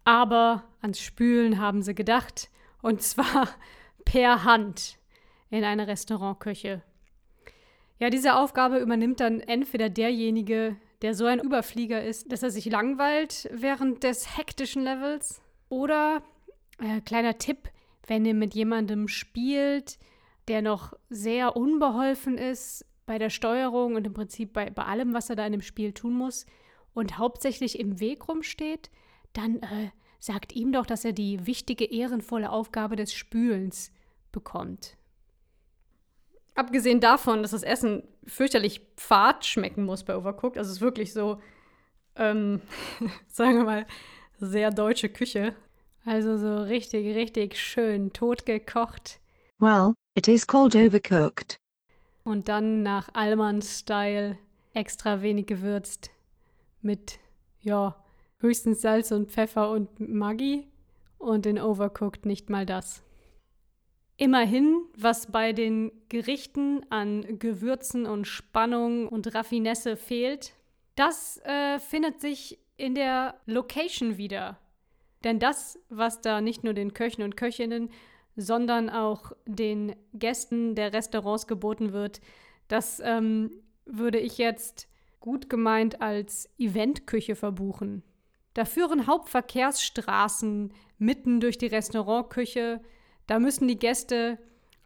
aber 0.05 0.63
ans 0.81 1.01
Spülen 1.01 1.59
haben 1.59 1.81
sie 1.81 1.93
gedacht 1.93 2.49
und 2.81 3.01
zwar 3.01 3.49
per 4.05 4.45
Hand 4.45 4.97
in 5.49 5.63
einer 5.63 5.87
Restaurantküche. 5.87 6.81
Ja, 7.99 8.09
diese 8.09 8.35
Aufgabe 8.35 8.79
übernimmt 8.79 9.19
dann 9.19 9.41
entweder 9.41 9.89
derjenige, 9.89 10.77
der 11.01 11.13
so 11.13 11.25
ein 11.25 11.39
Überflieger 11.39 12.03
ist, 12.03 12.31
dass 12.31 12.43
er 12.43 12.49
sich 12.49 12.65
langweilt 12.65 13.49
während 13.51 14.03
des 14.03 14.37
hektischen 14.37 14.83
Levels, 14.83 15.41
oder 15.69 16.23
äh, 16.79 16.99
kleiner 17.01 17.37
Tipp, 17.37 17.69
wenn 18.07 18.25
ihr 18.25 18.33
mit 18.33 18.55
jemandem 18.55 19.07
spielt, 19.07 19.99
der 20.47 20.61
noch 20.61 20.93
sehr 21.09 21.55
unbeholfen 21.55 22.37
ist 22.37 22.85
bei 23.05 23.19
der 23.19 23.29
Steuerung 23.29 23.95
und 23.95 24.05
im 24.05 24.13
Prinzip 24.13 24.53
bei, 24.53 24.69
bei 24.71 24.83
allem, 24.83 25.13
was 25.13 25.29
er 25.29 25.35
da 25.35 25.45
in 25.45 25.51
dem 25.51 25.61
Spiel 25.61 25.93
tun 25.93 26.13
muss 26.13 26.45
und 26.93 27.17
hauptsächlich 27.17 27.79
im 27.79 27.99
Weg 27.99 28.27
rumsteht, 28.27 28.89
dann 29.33 29.57
äh, 29.57 29.89
sagt 30.19 30.53
ihm 30.53 30.71
doch, 30.71 30.87
dass 30.87 31.05
er 31.05 31.13
die 31.13 31.45
wichtige, 31.45 31.85
ehrenvolle 31.85 32.51
Aufgabe 32.51 32.95
des 32.95 33.13
Spülens 33.13 33.91
bekommt. 34.31 34.97
Abgesehen 36.59 36.99
davon, 36.99 37.41
dass 37.41 37.51
das 37.51 37.63
Essen 37.63 38.03
fürchterlich 38.25 38.81
fad 38.97 39.45
schmecken 39.45 39.85
muss 39.85 40.03
bei 40.03 40.17
Overcooked, 40.17 40.57
also 40.57 40.67
es 40.67 40.75
ist 40.75 40.81
wirklich 40.81 41.13
so, 41.13 41.39
ähm, 42.17 42.59
sagen 43.27 43.59
wir 43.59 43.63
mal, 43.63 43.87
sehr 44.39 44.69
deutsche 44.69 45.07
Küche. 45.07 45.55
Also 46.03 46.35
so 46.35 46.63
richtig, 46.63 47.15
richtig 47.15 47.57
schön 47.57 48.11
totgekocht. 48.11 49.21
Well, 49.59 49.93
it 50.15 50.27
is 50.27 50.45
called 50.45 50.75
overcooked. 50.75 51.55
Und 52.25 52.49
dann 52.49 52.83
nach 52.83 53.07
Allmann-Style 53.13 54.37
extra 54.73 55.21
wenig 55.21 55.47
gewürzt. 55.47 56.11
Mit, 56.81 57.19
ja, 57.61 57.95
höchstens 58.39 58.81
Salz 58.81 59.13
und 59.13 59.31
Pfeffer 59.31 59.71
und 59.71 59.97
Maggi. 60.01 60.67
Und 61.19 61.45
in 61.45 61.57
Overcooked 61.57 62.25
nicht 62.25 62.49
mal 62.49 62.65
das. 62.65 63.01
Immerhin, 64.21 64.83
was 64.97 65.31
bei 65.31 65.53
den 65.53 65.93
Gerichten 66.09 66.85
an 66.89 67.39
Gewürzen 67.39 68.05
und 68.05 68.27
Spannung 68.27 69.07
und 69.07 69.33
Raffinesse 69.33 69.95
fehlt, 69.95 70.51
das 70.95 71.37
äh, 71.45 71.79
findet 71.79 72.19
sich 72.19 72.59
in 72.75 72.95
der 72.95 73.39
Location 73.45 74.17
wieder. 74.17 74.59
Denn 75.23 75.39
das, 75.39 75.79
was 75.87 76.19
da 76.19 76.41
nicht 76.41 76.65
nur 76.65 76.73
den 76.73 76.93
Köchen 76.93 77.23
und 77.23 77.37
Köchinnen, 77.37 77.91
sondern 78.35 78.89
auch 78.89 79.31
den 79.45 79.95
Gästen 80.13 80.75
der 80.75 80.91
Restaurants 80.91 81.47
geboten 81.47 81.93
wird, 81.93 82.19
das 82.67 82.99
ähm, 82.99 83.49
würde 83.85 84.19
ich 84.19 84.37
jetzt 84.37 84.89
gut 85.21 85.49
gemeint 85.49 86.01
als 86.01 86.49
Eventküche 86.57 87.35
verbuchen. 87.35 88.03
Da 88.53 88.65
führen 88.65 89.07
Hauptverkehrsstraßen 89.07 90.73
mitten 90.97 91.39
durch 91.39 91.57
die 91.57 91.67
Restaurantküche. 91.67 92.81
Da 93.29 93.37
müssen 93.37 93.67
die 93.67 93.77
Gäste 93.77 94.39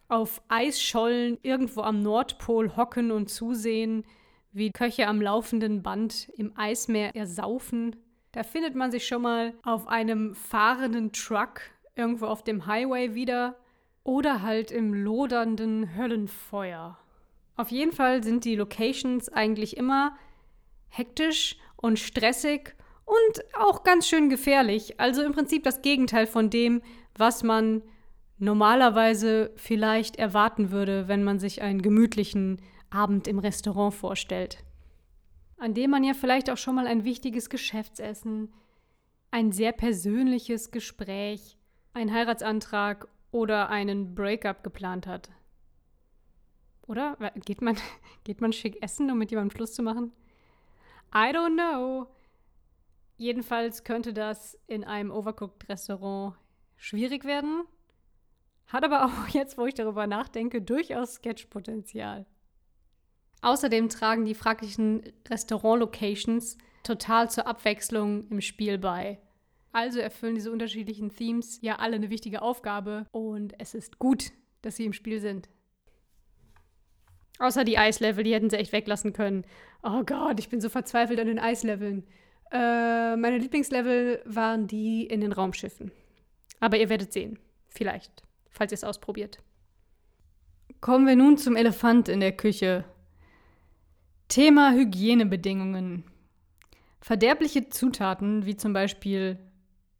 auf 0.09 0.41
Eisschollen 0.50 1.38
irgendwo 1.43 1.79
am 1.79 2.01
Nordpol 2.01 2.75
hocken 2.75 3.09
und 3.09 3.29
zusehen, 3.29 4.03
wie 4.51 4.69
Köche 4.69 5.07
am 5.07 5.21
laufenden 5.21 5.81
Band 5.81 6.29
im 6.35 6.51
Eismeer 6.57 7.15
ersaufen. 7.15 7.95
Da 8.33 8.43
findet 8.43 8.75
man 8.75 8.91
sich 8.91 9.07
schon 9.07 9.21
mal 9.21 9.53
auf 9.63 9.88
einem 9.88 10.35
fahrenden 10.35 11.13
Truck 11.13 11.62
irgendwo 11.95 12.25
auf 12.25 12.43
dem 12.43 12.65
Highway 12.65 13.15
wieder 13.15 13.55
oder 14.03 14.41
halt 14.41 14.71
im 14.71 14.93
lodernden 14.93 15.95
Höllenfeuer. 15.95 16.97
Auf 17.55 17.71
jeden 17.71 17.93
Fall 17.93 18.25
sind 18.25 18.43
die 18.43 18.57
Locations 18.57 19.29
eigentlich 19.29 19.77
immer 19.77 20.17
hektisch 20.89 21.55
und 21.77 21.97
stressig 21.97 22.75
und 23.05 23.45
auch 23.57 23.83
ganz 23.83 24.05
schön 24.05 24.29
gefährlich. 24.29 25.00
Also 25.00 25.23
im 25.23 25.31
Prinzip 25.31 25.63
das 25.63 25.81
Gegenteil 25.81 26.27
von 26.27 26.50
dem, 26.50 26.81
was 27.15 27.41
man 27.41 27.83
normalerweise 28.43 29.51
vielleicht 29.55 30.17
erwarten 30.17 30.71
würde, 30.71 31.07
wenn 31.07 31.23
man 31.23 31.39
sich 31.39 31.62
einen 31.62 31.81
gemütlichen 31.81 32.62
Abend 32.89 33.27
im 33.27 33.39
Restaurant 33.39 33.93
vorstellt 33.93 34.63
an 35.63 35.73
dem 35.73 35.91
man 35.91 36.03
ja 36.03 36.13
vielleicht 36.13 36.50
auch 36.50 36.57
schon 36.57 36.75
mal 36.75 36.88
ein 36.88 37.05
wichtiges 37.05 37.50
Geschäftsessen, 37.50 38.53
ein 39.31 39.53
sehr 39.53 39.71
persönliches 39.71 40.71
Gespräch, 40.71 41.57
einen 41.93 42.13
Heiratsantrag 42.13 43.07
oder 43.31 43.69
einen 43.69 44.13
Breakup 44.13 44.62
geplant 44.65 45.07
hat. 45.07 45.31
Oder? 46.85 47.15
Geht 47.45 47.62
man, 47.62 47.77
geht 48.25 48.41
man 48.41 48.51
schick 48.51 48.83
essen, 48.83 49.09
um 49.09 49.17
mit 49.17 49.31
jemandem 49.31 49.55
Schluss 49.55 49.73
zu 49.73 49.83
machen? 49.83 50.12
I 51.15 51.31
don't 51.31 51.53
know. 51.53 52.07
Jedenfalls 53.15 53.85
könnte 53.85 54.12
das 54.12 54.59
in 54.67 54.83
einem 54.83 55.12
Overcooked-Restaurant 55.12 56.35
schwierig 56.75 57.23
werden. 57.23 57.63
Hat 58.67 58.84
aber 58.84 59.05
auch 59.05 59.27
jetzt, 59.29 59.58
wo 59.58 59.65
ich 59.65 59.74
darüber 59.74 60.08
nachdenke, 60.08 60.62
durchaus 60.62 61.15
Sketchpotenzial. 61.15 62.25
Außerdem 63.41 63.89
tragen 63.89 64.25
die 64.25 64.36
fraglichen 64.36 65.03
Restaurant-Locations 65.29 66.58
total 66.84 67.29
zur 67.29 67.46
Abwechslung 67.48 68.27
im 68.29 68.41
Spiel 68.41 68.77
bei. 68.77 69.20
Also 69.74 70.00
erfüllen 70.00 70.36
diese 70.36 70.51
unterschiedlichen 70.51 71.10
Themes 71.10 71.60
ja 71.62 71.77
alle 71.77 71.96
eine 71.96 72.10
wichtige 72.10 72.41
Aufgabe 72.41 73.08
und 73.12 73.53
es 73.60 73.74
ist 73.74 74.00
gut, 74.00 74.32
dass 74.62 74.75
sie 74.75 74.86
im 74.86 74.93
Spiel 74.93 75.20
sind. 75.20 75.50
Außer 77.39 77.63
die 77.63 77.77
Eislevel, 77.77 78.24
die 78.24 78.34
hätten 78.34 78.50
sie 78.50 78.58
echt 78.58 78.72
weglassen 78.72 79.13
können. 79.13 79.43
Oh 79.82 80.03
Gott, 80.05 80.39
ich 80.39 80.50
bin 80.50 80.62
so 80.62 80.70
verzweifelt 80.70 81.20
an 81.20 81.27
den 81.27 81.39
Eisleveln. 81.39 82.05
Äh, 82.51 83.15
meine 83.15 83.39
Lieblingslevel 83.39 84.22
waren 84.25 84.67
die 84.67 85.05
in 85.08 85.22
den 85.22 85.32
Raumschiffen. 85.32 85.91
Aber 86.60 86.77
ihr 86.77 86.89
werdet 86.89 87.12
sehen. 87.12 87.39
Vielleicht, 87.67 88.24
falls 88.53 88.72
ihr 88.72 88.75
es 88.75 88.83
ausprobiert. 88.83 89.39
Kommen 90.79 91.07
wir 91.07 91.15
nun 91.15 91.38
zum 91.38 91.55
Elefant 91.55 92.10
in 92.10 92.19
der 92.19 92.31
Küche. 92.31 92.86
Thema 94.27 94.72
Hygienebedingungen. 94.72 96.05
Verderbliche 97.01 97.69
Zutaten 97.69 98.45
wie 98.45 98.55
zum 98.55 98.74
Beispiel 98.74 99.38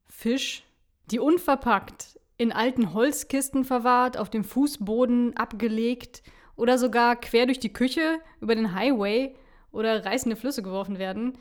Fisch, 0.08 0.64
die 1.12 1.20
unverpackt 1.20 2.20
in 2.38 2.52
alten 2.52 2.94
Holzkisten 2.94 3.64
verwahrt, 3.64 4.18
auf 4.18 4.30
dem 4.30 4.44
Fußboden 4.44 5.38
abgelegt 5.38 6.24
oder 6.56 6.78
sogar 6.78 7.16
quer 7.16 7.46
durch 7.46 7.60
die 7.60 7.74
Küche 7.74 8.20
über 8.40 8.56
den 8.56 8.74
Highway 8.74 9.36
oder 9.72 10.06
reißende 10.06 10.36
Flüsse 10.36 10.64
geworfen 10.64 11.00
werden, 11.00 11.38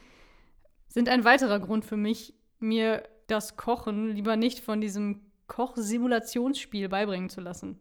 sind 0.88 1.08
ein 1.08 1.24
weiterer 1.24 1.60
Grund 1.60 1.84
für 1.84 1.96
mich, 1.96 2.34
mir 2.58 3.02
das 3.26 3.56
Kochen 3.56 4.10
lieber 4.14 4.36
nicht 4.36 4.60
von 4.60 4.80
diesem 4.80 5.31
Kochsimulationsspiel 5.52 6.88
beibringen 6.88 7.28
zu 7.28 7.42
lassen. 7.42 7.78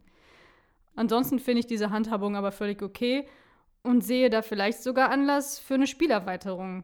Ansonsten 0.98 1.40
finde 1.40 1.62
ich 1.62 1.68
diese 1.68 1.90
Handhabung 1.90 2.36
aber 2.36 2.52
völlig 2.52 2.82
okay 2.82 3.26
und 3.82 4.02
sehe 4.04 4.30
da 4.30 4.42
vielleicht 4.42 4.84
sogar 4.84 5.10
Anlass 5.10 5.58
für 5.58 5.76
eine 5.76 5.88
Spielerweiterung, 5.88 6.84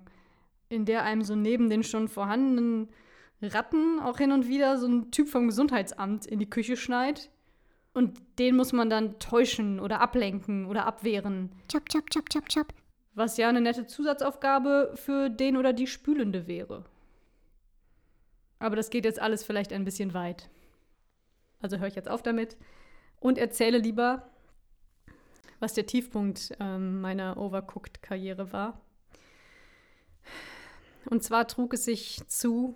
in 0.70 0.86
der 0.86 1.04
einem 1.04 1.24
so 1.24 1.36
neben 1.36 1.70
den 1.70 1.84
schon 1.84 2.08
vorhandenen 2.08 2.88
Ratten 3.42 4.00
auch 4.00 4.18
hin 4.18 4.32
und 4.32 4.48
wieder 4.48 4.78
so 4.78 4.88
ein 4.88 5.12
Typ 5.12 5.28
vom 5.28 5.48
Gesundheitsamt 5.48 6.26
in 6.26 6.40
die 6.40 6.50
Küche 6.50 6.78
schneit. 6.78 7.32
Und 7.94 8.22
den 8.40 8.56
muss 8.56 8.72
man 8.72 8.90
dann 8.90 9.20
täuschen 9.20 9.82
oder 9.82 10.00
ablenken 10.00 10.68
oder 10.68 10.86
abwehren. 10.86 11.52
Chop, 11.70 11.90
chop, 11.90 12.10
chop, 12.10 12.30
chop, 12.30 12.48
chop. 12.48 12.68
Was 13.14 13.36
ja 13.36 13.50
eine 13.50 13.60
nette 13.60 13.88
Zusatzaufgabe 13.88 14.94
für 14.96 15.30
den 15.30 15.58
oder 15.58 15.74
die 15.74 15.88
Spülende 15.88 16.48
wäre. 16.48 16.86
Aber 18.60 18.78
das 18.78 18.90
geht 18.90 19.04
jetzt 19.04 19.20
alles 19.20 19.44
vielleicht 19.44 19.74
ein 19.74 19.84
bisschen 19.84 20.14
weit. 20.14 20.50
Also 21.60 21.78
höre 21.78 21.88
ich 21.88 21.96
jetzt 21.96 22.10
auf 22.10 22.22
damit 22.22 22.58
und 23.20 23.38
erzähle 23.38 23.78
lieber, 23.78 24.30
was 25.60 25.74
der 25.74 25.86
Tiefpunkt 25.86 26.56
ähm, 26.60 27.02
meiner 27.02 27.38
Overcooked-Karriere 27.38 28.52
war. 28.54 28.82
Und 31.10 31.24
zwar 31.24 31.48
trug 31.48 31.74
es 31.74 31.86
sich 31.86 32.22
zu 32.28 32.76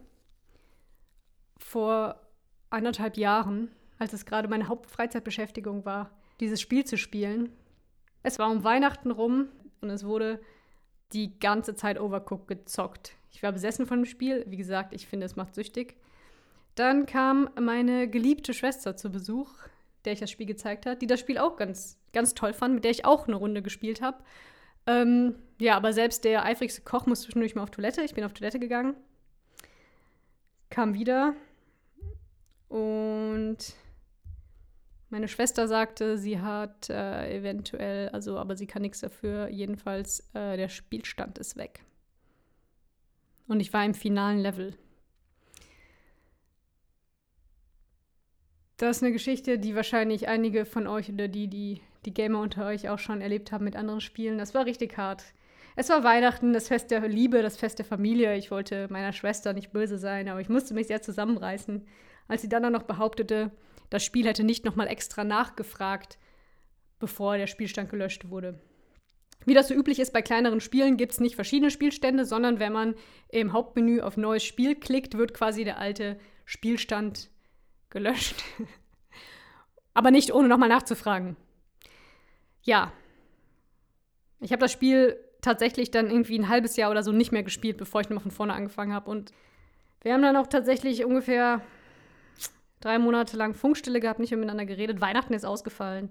vor 1.58 2.22
anderthalb 2.70 3.18
Jahren, 3.18 3.70
als 4.00 4.14
es 4.14 4.26
gerade 4.26 4.48
meine 4.48 4.68
Hauptfreizeitbeschäftigung 4.68 5.86
war, 5.86 6.10
dieses 6.40 6.60
Spiel 6.60 6.86
zu 6.86 6.98
spielen. 6.98 7.52
Es 8.24 8.40
war 8.40 8.50
um 8.50 8.64
Weihnachten 8.64 9.12
rum 9.12 9.50
und 9.82 9.90
es 9.90 10.06
wurde 10.06 10.42
die 11.14 11.38
ganze 11.40 11.76
Zeit 11.76 12.00
Overcooked 12.00 12.48
gezockt. 12.48 13.16
Ich 13.32 13.44
war 13.44 13.52
besessen 13.52 13.86
von 13.86 14.00
dem 14.00 14.06
Spiel. 14.06 14.46
Wie 14.48 14.58
gesagt, 14.58 14.94
ich 14.94 15.08
finde, 15.08 15.26
es 15.26 15.36
macht 15.36 15.56
süchtig. 15.56 15.98
Dann 16.82 17.06
kam 17.06 17.48
meine 17.62 18.08
geliebte 18.08 18.56
Schwester 18.56 18.98
zu 18.98 19.12
Besuch, 19.12 19.54
der 20.04 20.14
ich 20.14 20.20
das 20.20 20.32
Spiel 20.32 20.48
gezeigt 20.48 20.88
hat, 20.88 21.04
die 21.04 21.06
das 21.06 21.20
Spiel 21.20 21.38
auch 21.38 21.56
ganz, 21.56 22.00
ganz 22.12 22.34
toll 22.34 22.54
fand, 22.54 22.74
mit 22.74 22.84
der 22.84 22.90
ich 22.90 23.06
auch 23.06 23.28
eine 23.28 23.36
Runde 23.36 23.62
gespielt 23.62 24.02
habe. 24.02 24.24
Ähm, 24.88 25.36
ja, 25.60 25.78
aber 25.78 25.94
selbst 25.94 26.24
der 26.24 26.44
eifrigste 26.44 26.82
Koch 26.82 27.06
muss 27.06 27.22
zwischendurch 27.22 27.54
mal 27.54 27.62
auf 27.62 27.70
Toilette. 27.70 28.02
Ich 28.02 28.16
bin 28.16 28.24
auf 28.24 28.34
Toilette 28.34 28.58
gegangen, 28.58 28.96
kam 30.72 30.96
wieder 30.96 31.36
und 32.68 33.58
meine 35.12 35.28
Schwester 35.28 35.68
sagte, 35.68 36.18
sie 36.18 36.40
hat 36.40 36.90
äh, 36.90 37.38
eventuell, 37.38 38.10
also 38.10 38.40
aber 38.40 38.56
sie 38.56 38.66
kann 38.66 38.82
nichts 38.82 39.02
dafür, 39.02 39.50
jedenfalls 39.50 40.22
äh, 40.34 40.58
der 40.58 40.70
Spielstand 40.70 41.38
ist 41.38 41.58
weg. 41.58 41.84
Und 43.48 43.60
ich 43.60 43.72
war 43.72 43.86
im 43.86 43.94
finalen 43.94 44.40
Level. 44.40 44.76
Das 48.82 48.98
ist 48.98 49.04
eine 49.04 49.12
Geschichte, 49.12 49.60
die 49.60 49.76
wahrscheinlich 49.76 50.28
einige 50.28 50.66
von 50.66 50.88
euch 50.88 51.12
oder 51.12 51.28
die, 51.28 51.48
die 51.48 51.82
die 52.08 52.16
Gamer 52.16 52.40
unter 52.40 52.66
euch 52.66 52.90
auch 52.90 52.98
schon 52.98 53.22
erlebt 53.22 53.52
haben 53.52 53.64
mit 53.64 53.76
anderen 53.76 54.02
Spielen. 54.02 54.40
Das 54.40 54.56
war 54.56 54.66
richtig 54.66 54.98
hart. 54.98 55.24
Es 55.76 55.90
war 55.90 56.04
Weihnachten, 56.04 56.52
das 56.52 56.68
Fest 56.68 56.90
der 56.90 57.08
Liebe, 57.08 57.44
das 57.44 57.58
Fest 57.58 57.78
der 57.78 57.86
Familie. 57.86 58.36
Ich 58.38 58.50
wollte 58.50 58.88
meiner 58.90 59.14
Schwester 59.14 59.54
nicht 59.54 59.72
böse 59.72 60.00
sein, 60.00 60.28
aber 60.30 60.42
ich 60.42 60.50
musste 60.50 60.74
mich 60.74 60.88
sehr 60.88 61.00
zusammenreißen, 61.00 61.86
als 62.28 62.42
sie 62.42 62.50
dann 62.50 62.66
auch 62.66 62.72
noch 62.72 62.82
behauptete, 62.82 63.52
das 63.92 64.04
Spiel 64.04 64.26
hätte 64.26 64.44
nicht 64.44 64.66
nochmal 64.66 64.88
extra 64.88 65.24
nachgefragt, 65.24 66.18
bevor 66.98 67.38
der 67.38 67.46
Spielstand 67.46 67.92
gelöscht 67.92 68.32
wurde. 68.32 68.60
Wie 69.46 69.54
das 69.54 69.68
so 69.68 69.76
üblich 69.76 70.00
ist 70.00 70.12
bei 70.12 70.24
kleineren 70.24 70.60
Spielen, 70.60 70.98
gibt 70.98 71.12
es 71.12 71.20
nicht 71.20 71.36
verschiedene 71.36 71.70
Spielstände, 71.70 72.26
sondern 72.26 72.58
wenn 72.58 72.74
man 72.74 72.96
im 73.30 73.54
Hauptmenü 73.54 74.02
auf 74.02 74.18
Neues 74.18 74.44
Spiel 74.44 74.74
klickt, 74.74 75.20
wird 75.20 75.36
quasi 75.36 75.66
der 75.66 75.78
alte 75.78 76.20
Spielstand 76.46 77.30
gelöscht. 77.92 78.44
Aber 79.94 80.10
nicht 80.10 80.34
ohne 80.34 80.48
nochmal 80.48 80.70
nachzufragen. 80.70 81.36
Ja. 82.64 82.92
Ich 84.40 84.52
habe 84.52 84.62
das 84.62 84.72
Spiel 84.72 85.18
tatsächlich 85.42 85.92
dann 85.92 86.10
irgendwie 86.10 86.40
ein 86.40 86.50
halbes 86.50 86.76
Jahr 86.78 86.90
oder 86.90 87.04
so 87.04 87.12
nicht 87.12 87.32
mehr 87.32 87.44
gespielt, 87.44 87.78
bevor 87.78 88.02
ich 88.02 88.10
nochmal 88.10 88.24
von 88.24 88.32
vorne 88.32 88.54
angefangen 88.54 88.94
habe. 88.94 89.10
Und 89.10 89.32
wir 90.02 90.14
haben 90.14 90.22
dann 90.22 90.38
auch 90.38 90.48
tatsächlich 90.48 91.06
ungefähr 91.06 91.62
drei 92.80 92.98
Monate 92.98 93.38
lang 93.38 93.54
Funkstille 93.54 94.00
gehabt, 94.00 94.20
nicht 94.20 94.32
mehr 94.32 94.40
miteinander 94.40 94.66
geredet. 94.66 95.02
Weihnachten 95.02 95.34
ist 95.34 95.46
ausgefallen. 95.46 96.10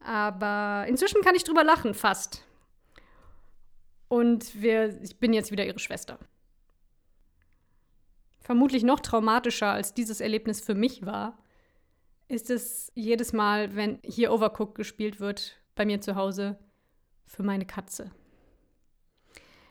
Aber 0.00 0.84
inzwischen 0.88 1.22
kann 1.22 1.34
ich 1.34 1.44
drüber 1.44 1.64
lachen, 1.64 1.94
fast. 1.94 2.44
Und 4.08 4.60
wir, 4.60 5.00
ich 5.02 5.18
bin 5.18 5.32
jetzt 5.32 5.50
wieder 5.50 5.66
ihre 5.66 5.78
Schwester 5.78 6.18
vermutlich 8.48 8.82
noch 8.82 9.00
traumatischer 9.00 9.66
als 9.66 9.92
dieses 9.92 10.22
Erlebnis 10.22 10.62
für 10.62 10.74
mich 10.74 11.04
war, 11.04 11.36
ist 12.28 12.48
es 12.48 12.90
jedes 12.94 13.34
Mal, 13.34 13.76
wenn 13.76 13.98
hier 14.02 14.32
Overcooked 14.32 14.74
gespielt 14.74 15.20
wird, 15.20 15.60
bei 15.74 15.84
mir 15.84 16.00
zu 16.00 16.16
Hause, 16.16 16.58
für 17.26 17.42
meine 17.42 17.66
Katze. 17.66 18.10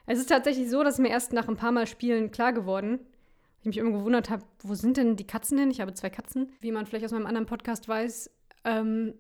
Es 0.06 0.20
ist 0.20 0.30
tatsächlich 0.30 0.70
so, 0.70 0.84
dass 0.84 1.00
mir 1.00 1.10
erst 1.10 1.34
nach 1.34 1.48
ein 1.48 1.58
paar 1.58 1.72
Mal 1.72 1.88
Spielen 1.88 2.30
klar 2.30 2.54
geworden, 2.54 3.00
ich 3.62 3.66
mich 3.66 3.78
immer 3.80 3.98
gewundert 3.98 4.30
habe, 4.30 4.44
wo 4.60 4.76
sind 4.76 4.98
denn 4.98 5.16
die 5.16 5.26
Katzen 5.26 5.58
hin? 5.58 5.72
Ich 5.72 5.82
habe 5.82 5.96
zwei 5.96 6.12
Katzen, 6.12 6.52
wie 6.62 6.72
man 6.72 6.86
vielleicht 6.86 7.06
aus 7.06 7.12
meinem 7.12 7.26
anderen 7.26 7.48
Podcast 7.48 7.88
weiß. 7.88 8.30
Ähm, 8.64 9.16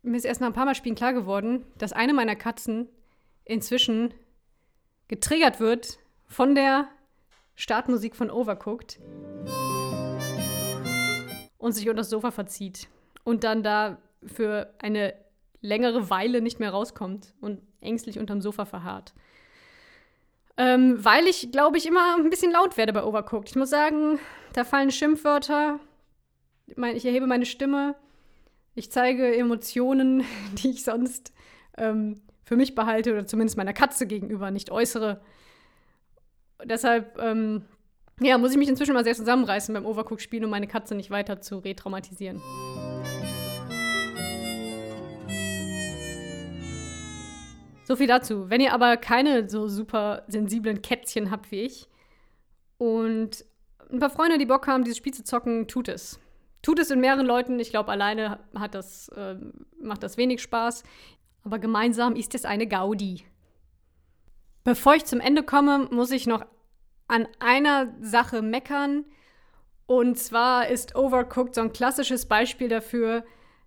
mir 0.00 0.16
ist 0.16 0.24
erst 0.24 0.40
nach 0.40 0.48
ein 0.48 0.54
paar 0.54 0.64
Mal 0.64 0.74
Spielen 0.74 0.94
klar 0.94 1.12
geworden, 1.12 1.66
dass 1.76 1.92
eine 1.92 2.14
meiner 2.14 2.36
Katzen 2.36 2.88
inzwischen 3.44 4.14
getriggert 5.08 5.60
wird 5.60 5.98
von 6.26 6.54
der 6.54 6.88
Startmusik 7.58 8.14
von 8.14 8.30
Overcooked. 8.30 9.00
Und 11.58 11.72
sich 11.72 11.88
unter 11.88 12.02
das 12.02 12.08
Sofa 12.08 12.30
verzieht. 12.30 12.88
Und 13.24 13.42
dann 13.42 13.64
da 13.64 13.98
für 14.24 14.72
eine 14.78 15.14
längere 15.60 16.08
Weile 16.08 16.40
nicht 16.40 16.60
mehr 16.60 16.70
rauskommt 16.70 17.34
und 17.40 17.60
ängstlich 17.80 18.20
unterm 18.20 18.40
Sofa 18.40 18.64
verharrt. 18.64 19.12
Ähm, 20.56 21.04
weil 21.04 21.26
ich, 21.26 21.50
glaube 21.50 21.78
ich, 21.78 21.86
immer 21.86 22.16
ein 22.16 22.30
bisschen 22.30 22.52
laut 22.52 22.76
werde 22.76 22.92
bei 22.92 23.02
Overcooked. 23.02 23.48
Ich 23.48 23.56
muss 23.56 23.70
sagen, 23.70 24.20
da 24.52 24.62
fallen 24.62 24.92
Schimpfwörter, 24.92 25.80
ich 26.94 27.04
erhebe 27.04 27.26
meine 27.26 27.46
Stimme, 27.46 27.96
ich 28.76 28.92
zeige 28.92 29.36
Emotionen, 29.36 30.22
die 30.54 30.70
ich 30.70 30.84
sonst 30.84 31.32
ähm, 31.76 32.22
für 32.44 32.54
mich 32.54 32.76
behalte 32.76 33.12
oder 33.12 33.26
zumindest 33.26 33.56
meiner 33.56 33.72
Katze 33.72 34.06
gegenüber 34.06 34.52
nicht 34.52 34.70
äußere 34.70 35.20
deshalb, 36.64 37.18
ähm, 37.18 37.64
ja, 38.20 38.38
muss 38.38 38.52
ich 38.52 38.58
mich 38.58 38.68
inzwischen 38.68 38.94
mal 38.94 39.04
sehr 39.04 39.14
zusammenreißen 39.14 39.72
beim 39.74 39.86
Overcook-Spielen, 39.86 40.44
um 40.44 40.50
meine 40.50 40.66
Katze 40.66 40.94
nicht 40.94 41.10
weiter 41.10 41.40
zu 41.40 41.58
retraumatisieren. 41.58 42.40
So 47.84 47.96
viel 47.96 48.06
dazu. 48.06 48.50
Wenn 48.50 48.60
ihr 48.60 48.74
aber 48.74 48.98
keine 48.98 49.48
so 49.48 49.66
super 49.66 50.24
sensiblen 50.28 50.82
Kätzchen 50.82 51.30
habt 51.30 51.50
wie 51.50 51.62
ich 51.62 51.88
und 52.76 53.46
ein 53.90 53.98
paar 53.98 54.10
Freunde, 54.10 54.36
die 54.36 54.44
Bock 54.44 54.66
haben, 54.66 54.84
dieses 54.84 54.98
Spiel 54.98 55.14
zu 55.14 55.24
zocken, 55.24 55.68
tut 55.68 55.88
es. 55.88 56.20
Tut 56.60 56.78
es 56.80 56.90
in 56.90 57.00
mehreren 57.00 57.24
Leuten. 57.24 57.58
Ich 57.60 57.70
glaube, 57.70 57.90
alleine 57.90 58.40
hat 58.54 58.74
das, 58.74 59.08
äh, 59.10 59.36
macht 59.80 60.02
das 60.02 60.18
wenig 60.18 60.42
Spaß. 60.42 60.82
Aber 61.44 61.58
gemeinsam 61.58 62.14
ist 62.14 62.34
es 62.34 62.44
eine 62.44 62.66
Gaudi. 62.66 63.24
Bevor 64.68 64.94
ich 64.96 65.06
zum 65.06 65.20
Ende 65.20 65.42
komme, 65.42 65.88
muss 65.90 66.10
ich 66.10 66.26
noch 66.26 66.44
an 67.06 67.26
einer 67.38 67.90
Sache 68.02 68.42
meckern. 68.42 69.06
Und 69.86 70.18
zwar 70.18 70.68
ist 70.68 70.94
Overcooked 70.94 71.54
so 71.54 71.62
ein 71.62 71.72
klassisches 71.72 72.26
Beispiel 72.26 72.68
dafür, 72.68 73.24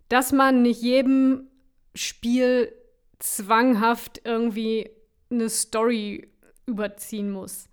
dass 0.10 0.32
man 0.32 0.62
nicht 0.62 0.80
jedem 0.84 1.48
Spiel 1.96 2.72
zwanghaft 3.18 4.22
irgendwie 4.26 4.92
eine 5.32 5.50
Story 5.50 6.30
überziehen 6.68 7.32
muss. 7.32 7.68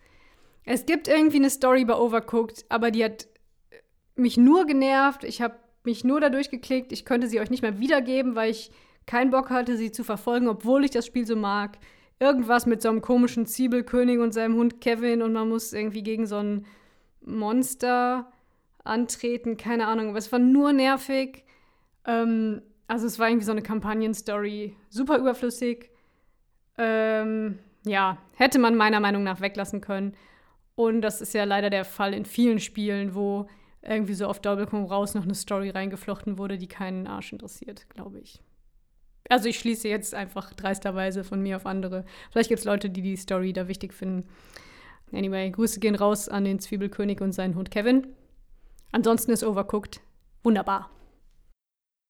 Es 0.65 0.87
gibt 0.87 1.07
irgendwie 1.07 1.37
eine 1.37 1.51
Story 1.51 1.85
bei 1.85 1.97
Overcooked, 1.97 2.65
aber 2.71 2.91
die 2.91 3.05
hat 3.05 3.29
mich 4.17 4.39
nur 4.39 4.65
genervt. 4.65 5.23
Ich 5.25 5.43
habe 5.43 5.57
mich 5.85 6.03
nur 6.03 6.23
dadurch 6.23 6.49
geklickt. 6.49 6.93
Ich 6.93 7.05
könnte 7.05 7.29
sie 7.29 7.41
euch 7.41 7.51
nicht 7.51 7.61
mehr 7.61 7.79
wiedergeben, 7.79 8.37
weil 8.37 8.53
ich 8.53 8.71
keinen 9.05 9.31
Bock 9.31 9.51
hatte, 9.51 9.77
sie 9.77 9.93
zu 9.93 10.03
verfolgen, 10.03 10.49
obwohl 10.49 10.83
ich 10.83 10.93
das 10.93 11.05
Spiel 11.05 11.27
so 11.27 11.37
mag 11.37 11.77
irgendwas 12.21 12.67
mit 12.67 12.83
so 12.83 12.89
einem 12.89 13.01
komischen 13.01 13.47
Zwiebelkönig 13.47 14.19
und 14.19 14.33
seinem 14.33 14.57
Hund 14.57 14.81
Kevin 14.81 15.23
und 15.23 15.33
man 15.33 15.49
muss 15.49 15.73
irgendwie 15.73 16.03
gegen 16.03 16.27
so 16.27 16.37
ein 16.37 16.67
Monster 17.21 18.31
antreten, 18.85 19.57
keine 19.57 19.87
Ahnung. 19.87 20.09
Aber 20.11 20.19
es 20.19 20.33
war 20.33 20.39
nur 20.39 20.73
nervig. 20.73 21.45
Ähm, 22.05 22.63
also 22.87 23.07
es 23.07 23.19
war 23.19 23.29
irgendwie 23.29 23.45
so 23.45 23.53
eine 23.53 23.63
Kampagnenstory, 23.63 24.75
super 24.89 25.19
überflüssig. 25.19 25.91
Ähm, 26.79 27.59
ja, 27.85 28.19
hätte 28.35 28.59
man 28.59 28.77
meiner 28.77 29.01
Meinung 29.01 29.23
nach 29.25 29.41
weglassen 29.41 29.81
können. 29.81 30.15
Und 30.75 31.03
das 31.03 31.21
ist 31.21 31.35
ja 31.35 31.45
leider 31.45 31.71
der 31.71 31.85
Fall 31.85 32.15
in 32.15 32.25
vielen 32.25 32.61
Spielen, 32.61 33.15
wo 33.15 33.49
irgendwie 33.83 34.15
so 34.15 34.27
auf 34.27 34.41
Doppelkung 34.41 34.87
raus 34.87 35.15
noch 35.15 35.25
eine 35.25 35.35
Story 35.35 35.71
reingeflochten 35.71 36.39
wurde, 36.39 36.59
die 36.59 36.69
keinen 36.69 37.07
Arsch 37.07 37.33
interessiert, 37.33 37.89
glaube 37.91 38.21
ich. 38.21 38.41
Also 39.29 39.49
ich 39.49 39.59
schließe 39.59 39.89
jetzt 39.89 40.15
einfach 40.15 40.55
dreisterweise 40.55 41.23
von 41.25 41.43
mir 41.43 41.57
auf 41.57 41.67
andere. 41.67 42.05
Vielleicht 42.31 42.49
gibt 42.49 42.61
es 42.61 42.65
Leute, 42.65 42.91
die 42.91 43.03
die 43.03 43.17
Story 43.17 43.53
da 43.53 43.69
wichtig 43.69 43.93
finden. 43.93 44.29
Anyway, 45.13 45.51
Grüße 45.51 45.81
gehen 45.81 45.95
raus 45.95 46.29
an 46.29 46.45
den 46.45 46.59
Zwiebelkönig 46.59 47.21
und 47.21 47.33
seinen 47.33 47.55
Hund 47.55 47.71
Kevin. 47.71 48.07
Ansonsten 48.93 49.33
ist 49.33 49.45
Overcooked 49.45 50.01
wunderbar. 50.43 50.91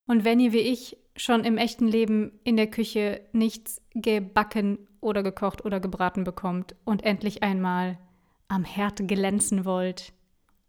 Und 0.06 0.24
wenn 0.24 0.40
ihr 0.40 0.52
wie 0.52 0.58
ich 0.58 0.96
schon 1.16 1.44
im 1.44 1.58
echten 1.58 1.86
Leben 1.86 2.32
in 2.44 2.56
der 2.56 2.68
Küche 2.68 3.20
nichts 3.32 3.82
gebacken 3.94 4.78
oder 5.00 5.22
gekocht 5.22 5.64
oder 5.64 5.80
gebraten 5.80 6.24
bekommt 6.24 6.74
und 6.84 7.02
endlich 7.04 7.42
einmal 7.42 7.98
am 8.46 8.64
Herd 8.64 9.06
glänzen 9.06 9.64
wollt 9.64 10.12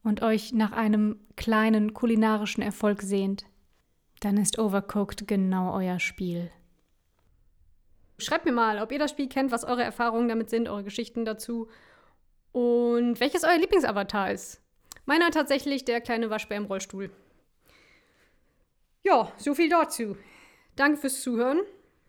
und 0.03 0.21
euch 0.21 0.53
nach 0.53 0.71
einem 0.71 1.17
kleinen 1.35 1.93
kulinarischen 1.93 2.61
Erfolg 2.61 3.01
sehnt, 3.01 3.45
dann 4.19 4.37
ist 4.37 4.59
Overcooked 4.59 5.27
genau 5.27 5.73
euer 5.73 5.99
Spiel. 5.99 6.51
Schreibt 8.17 8.45
mir 8.45 8.51
mal, 8.51 8.81
ob 8.81 8.91
ihr 8.91 8.99
das 8.99 9.11
Spiel 9.11 9.29
kennt, 9.29 9.51
was 9.51 9.63
eure 9.63 9.83
Erfahrungen 9.83 10.27
damit 10.27 10.49
sind, 10.49 10.67
eure 10.67 10.83
Geschichten 10.83 11.23
dazu 11.23 11.69
und 12.51 13.19
welches 13.19 13.43
euer 13.43 13.57
Lieblingsavatar 13.57 14.31
ist. 14.31 14.61
Meiner 15.05 15.31
tatsächlich 15.31 15.85
der 15.85 16.01
kleine 16.01 16.29
Waschbär 16.29 16.57
im 16.57 16.65
Rollstuhl. 16.65 17.09
Ja, 19.03 19.31
so 19.37 19.55
viel 19.55 19.69
dazu. 19.69 20.17
Danke 20.75 20.97
fürs 20.97 21.21
Zuhören 21.21 21.61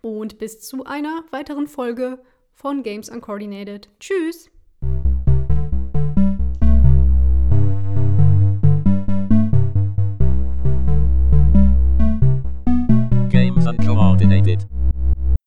und 0.03 0.39
bis 0.39 0.61
zu 0.61 0.85
einer 0.85 1.25
weiteren 1.31 1.67
Folge 1.67 2.23
von 2.53 2.83
Games 2.83 3.09
Uncoordinated. 3.09 3.89
Tschüss! 4.01 4.51